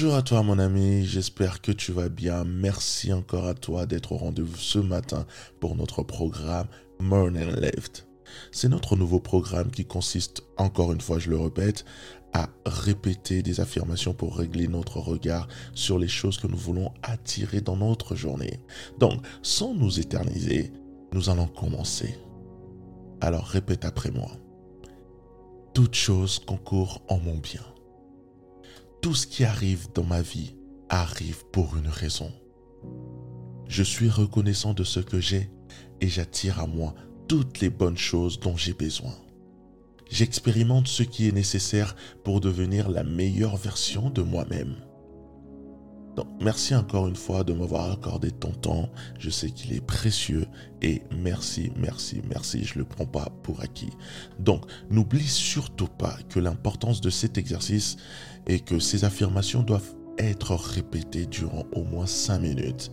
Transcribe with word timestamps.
Bonjour 0.00 0.14
à 0.14 0.22
toi 0.22 0.44
mon 0.44 0.60
ami, 0.60 1.04
j'espère 1.04 1.60
que 1.60 1.72
tu 1.72 1.90
vas 1.90 2.08
bien. 2.08 2.44
Merci 2.44 3.12
encore 3.12 3.48
à 3.48 3.54
toi 3.54 3.84
d'être 3.84 4.12
au 4.12 4.16
rendez-vous 4.16 4.56
ce 4.56 4.78
matin 4.78 5.26
pour 5.58 5.74
notre 5.74 6.04
programme 6.04 6.68
Morning 7.00 7.50
Lift. 7.60 8.06
C'est 8.52 8.68
notre 8.68 8.94
nouveau 8.94 9.18
programme 9.18 9.72
qui 9.72 9.84
consiste, 9.84 10.44
encore 10.56 10.92
une 10.92 11.00
fois 11.00 11.18
je 11.18 11.30
le 11.30 11.36
répète, 11.36 11.84
à 12.32 12.48
répéter 12.64 13.42
des 13.42 13.58
affirmations 13.58 14.14
pour 14.14 14.36
régler 14.36 14.68
notre 14.68 15.00
regard 15.00 15.48
sur 15.74 15.98
les 15.98 16.06
choses 16.06 16.38
que 16.38 16.46
nous 16.46 16.56
voulons 16.56 16.92
attirer 17.02 17.60
dans 17.60 17.76
notre 17.76 18.14
journée. 18.14 18.60
Donc, 19.00 19.20
sans 19.42 19.74
nous 19.74 19.98
éterniser, 19.98 20.72
nous 21.12 21.28
allons 21.28 21.48
commencer. 21.48 22.14
Alors 23.20 23.46
répète 23.46 23.84
après 23.84 24.12
moi. 24.12 24.30
Toute 25.74 25.96
chose 25.96 26.38
concourt 26.38 27.02
en 27.08 27.18
mon 27.18 27.38
bien. 27.38 27.62
Tout 29.00 29.14
ce 29.14 29.28
qui 29.28 29.44
arrive 29.44 29.86
dans 29.94 30.02
ma 30.02 30.22
vie 30.22 30.56
arrive 30.88 31.44
pour 31.52 31.76
une 31.76 31.86
raison. 31.86 32.32
Je 33.68 33.84
suis 33.84 34.08
reconnaissant 34.08 34.74
de 34.74 34.82
ce 34.82 34.98
que 34.98 35.20
j'ai 35.20 35.50
et 36.00 36.08
j'attire 36.08 36.58
à 36.58 36.66
moi 36.66 36.94
toutes 37.28 37.60
les 37.60 37.70
bonnes 37.70 37.96
choses 37.96 38.40
dont 38.40 38.56
j'ai 38.56 38.72
besoin. 38.72 39.14
J'expérimente 40.10 40.88
ce 40.88 41.04
qui 41.04 41.28
est 41.28 41.32
nécessaire 41.32 41.94
pour 42.24 42.40
devenir 42.40 42.90
la 42.90 43.04
meilleure 43.04 43.56
version 43.56 44.10
de 44.10 44.22
moi-même. 44.22 44.76
Merci 46.40 46.74
encore 46.74 47.06
une 47.08 47.16
fois 47.16 47.44
de 47.44 47.52
m'avoir 47.52 47.90
accordé 47.90 48.30
ton 48.30 48.50
temps. 48.50 48.88
Je 49.18 49.30
sais 49.30 49.50
qu'il 49.50 49.74
est 49.74 49.84
précieux 49.84 50.46
et 50.82 51.02
merci, 51.10 51.72
merci, 51.76 52.22
merci. 52.28 52.64
Je 52.64 52.74
ne 52.74 52.80
le 52.80 52.84
prends 52.84 53.06
pas 53.06 53.28
pour 53.42 53.60
acquis. 53.60 53.92
Donc, 54.38 54.64
n'oublie 54.90 55.26
surtout 55.26 55.88
pas 55.88 56.16
que 56.28 56.40
l'importance 56.40 57.00
de 57.00 57.10
cet 57.10 57.38
exercice 57.38 57.96
est 58.46 58.64
que 58.64 58.78
ces 58.78 59.04
affirmations 59.04 59.62
doivent 59.62 59.94
être 60.18 60.54
répétées 60.54 61.26
durant 61.26 61.64
au 61.72 61.84
moins 61.84 62.06
5 62.06 62.38
minutes 62.40 62.90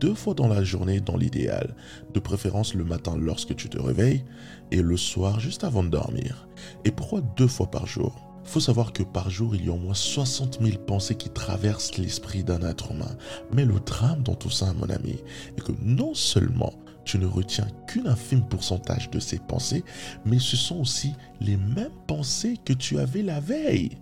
deux 0.00 0.14
fois 0.14 0.34
dans 0.34 0.48
la 0.48 0.62
journée 0.62 1.00
dans 1.00 1.16
l'idéal, 1.16 1.74
de 2.12 2.20
préférence 2.20 2.74
le 2.74 2.84
matin 2.84 3.16
lorsque 3.18 3.56
tu 3.56 3.68
te 3.68 3.78
réveilles 3.78 4.24
et 4.70 4.82
le 4.82 4.96
soir 4.96 5.40
juste 5.40 5.64
avant 5.64 5.82
de 5.82 5.88
dormir. 5.88 6.48
Et 6.84 6.90
pourquoi 6.90 7.20
deux 7.36 7.46
fois 7.46 7.70
par 7.70 7.86
jour? 7.86 8.35
Faut 8.46 8.60
savoir 8.60 8.92
que 8.92 9.02
par 9.02 9.30
jour, 9.30 9.54
il 9.54 9.66
y 9.66 9.68
a 9.68 9.72
au 9.72 9.76
moins 9.78 9.94
60 9.94 10.58
000 10.62 10.78
pensées 10.78 11.16
qui 11.16 11.30
traversent 11.30 11.96
l'esprit 11.98 12.44
d'un 12.44 12.60
être 12.60 12.92
humain. 12.92 13.16
Mais 13.52 13.64
le 13.64 13.80
drame 13.80 14.22
dans 14.22 14.34
tout 14.34 14.50
ça, 14.50 14.72
mon 14.74 14.88
ami, 14.88 15.16
est 15.56 15.62
que 15.62 15.72
non 15.82 16.14
seulement 16.14 16.72
tu 17.04 17.18
ne 17.18 17.26
retiens 17.26 17.68
qu'une 17.86 18.08
infime 18.08 18.46
pourcentage 18.46 19.10
de 19.10 19.20
ces 19.20 19.38
pensées, 19.38 19.84
mais 20.24 20.38
ce 20.38 20.56
sont 20.56 20.80
aussi 20.80 21.14
les 21.40 21.56
mêmes 21.56 21.90
pensées 22.06 22.56
que 22.64 22.72
tu 22.72 22.98
avais 22.98 23.22
la 23.22 23.40
veille. 23.40 23.98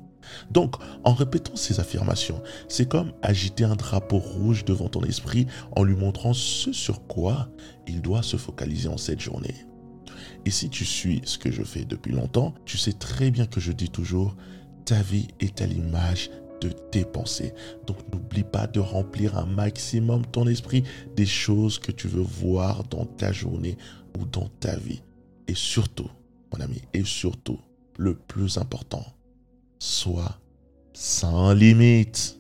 Donc, 0.50 0.76
en 1.04 1.12
répétant 1.12 1.54
ces 1.54 1.80
affirmations, 1.80 2.42
c'est 2.68 2.88
comme 2.88 3.12
agiter 3.22 3.64
un 3.64 3.76
drapeau 3.76 4.18
rouge 4.18 4.64
devant 4.64 4.88
ton 4.88 5.02
esprit 5.02 5.46
en 5.76 5.82
lui 5.84 5.96
montrant 5.96 6.32
ce 6.32 6.72
sur 6.72 7.06
quoi 7.06 7.48
il 7.86 8.00
doit 8.00 8.22
se 8.22 8.38
focaliser 8.38 8.88
en 8.88 8.96
cette 8.96 9.20
journée. 9.20 9.66
Et 10.46 10.50
si 10.50 10.68
tu 10.68 10.84
suis 10.84 11.20
ce 11.24 11.38
que 11.38 11.50
je 11.50 11.62
fais 11.62 11.84
depuis 11.84 12.12
longtemps, 12.12 12.54
tu 12.64 12.76
sais 12.76 12.92
très 12.92 13.30
bien 13.30 13.46
que 13.46 13.60
je 13.60 13.72
dis 13.72 13.88
toujours, 13.88 14.36
ta 14.84 15.00
vie 15.00 15.28
est 15.40 15.62
à 15.62 15.66
l'image 15.66 16.30
de 16.60 16.68
tes 16.68 17.04
pensées. 17.04 17.54
Donc 17.86 17.96
n'oublie 18.12 18.44
pas 18.44 18.66
de 18.66 18.80
remplir 18.80 19.38
un 19.38 19.46
maximum 19.46 20.24
ton 20.26 20.46
esprit 20.46 20.84
des 21.16 21.26
choses 21.26 21.78
que 21.78 21.92
tu 21.92 22.08
veux 22.08 22.22
voir 22.22 22.84
dans 22.84 23.06
ta 23.06 23.32
journée 23.32 23.76
ou 24.18 24.24
dans 24.26 24.48
ta 24.60 24.76
vie. 24.76 25.02
Et 25.48 25.54
surtout, 25.54 26.10
mon 26.52 26.60
ami, 26.60 26.82
et 26.92 27.04
surtout, 27.04 27.60
le 27.98 28.14
plus 28.14 28.58
important, 28.58 29.04
Sois 29.78 30.40
sans 30.94 31.52
limite. 31.52 32.38